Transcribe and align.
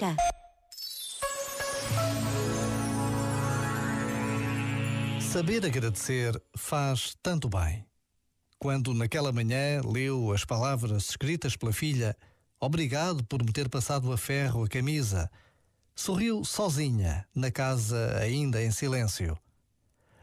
música. 0.00 0.16
Saber 5.20 5.64
agradecer 5.64 6.42
faz 6.56 7.14
tanto 7.22 7.48
bem. 7.48 7.84
Quando 8.58 8.92
naquela 8.92 9.32
manhã 9.32 9.80
leu 9.84 10.32
as 10.32 10.44
palavras 10.44 11.10
escritas 11.10 11.56
pela 11.56 11.72
filha, 11.72 12.16
obrigado 12.58 13.24
por 13.24 13.42
me 13.42 13.52
ter 13.52 13.68
passado 13.68 14.12
a 14.12 14.18
ferro 14.18 14.64
a 14.64 14.68
camisa, 14.68 15.30
sorriu 15.94 16.44
sozinha 16.44 17.26
na 17.34 17.50
casa 17.50 18.18
ainda 18.18 18.62
em 18.62 18.70
silêncio. 18.70 19.38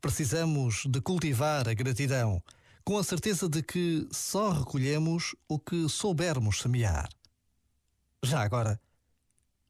Precisamos 0.00 0.84
de 0.86 1.00
cultivar 1.00 1.68
a 1.68 1.74
gratidão, 1.74 2.42
com 2.84 2.98
a 2.98 3.04
certeza 3.04 3.48
de 3.48 3.62
que 3.62 4.08
só 4.10 4.50
recolhemos 4.50 5.34
o 5.48 5.58
que 5.58 5.88
soubermos 5.88 6.60
semear. 6.60 7.08
Já 8.22 8.42
agora, 8.42 8.80